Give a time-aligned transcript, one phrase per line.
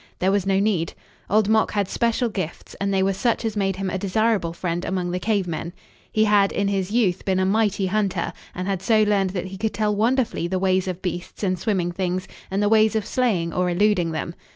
[0.17, 0.93] There was no need.
[1.29, 4.83] Old Mok had special gifts, and they were such as made him a desirable friend
[4.83, 5.73] among the cave men.
[6.11, 9.59] He had, in his youth, been a mighty hunter and had so learned that he
[9.59, 13.53] could tell wonderfully the ways of beasts and swimming things and the ways of slaying
[13.53, 14.33] or eluding them.